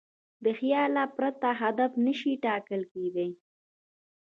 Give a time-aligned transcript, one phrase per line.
[0.43, 3.29] له خیال پرته هدف نهشي ټاکل کېدی.